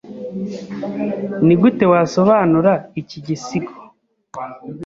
[1.45, 3.73] Nigute wasobanura iki gisigo?